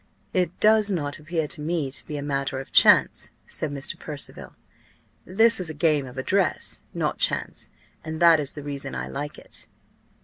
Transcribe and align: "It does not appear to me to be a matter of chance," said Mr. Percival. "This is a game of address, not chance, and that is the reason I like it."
"It 0.33 0.59
does 0.59 0.89
not 0.89 1.19
appear 1.19 1.45
to 1.45 1.61
me 1.61 1.91
to 1.91 2.07
be 2.07 2.17
a 2.17 2.23
matter 2.23 2.59
of 2.59 2.71
chance," 2.71 3.29
said 3.45 3.71
Mr. 3.71 3.99
Percival. 3.99 4.55
"This 5.25 5.59
is 5.59 5.69
a 5.69 5.75
game 5.75 6.07
of 6.07 6.17
address, 6.17 6.81
not 6.91 7.19
chance, 7.19 7.69
and 8.03 8.19
that 8.19 8.39
is 8.39 8.53
the 8.53 8.63
reason 8.63 8.95
I 8.95 9.07
like 9.07 9.37
it." 9.37 9.67